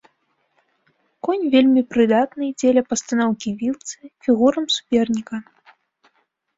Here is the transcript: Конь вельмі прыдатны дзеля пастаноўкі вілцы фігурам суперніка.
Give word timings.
Конь 1.27 1.45
вельмі 1.57 1.81
прыдатны 1.91 2.49
дзеля 2.63 2.81
пастаноўкі 2.89 3.49
вілцы 3.63 3.97
фігурам 4.27 4.65
суперніка. 4.81 5.35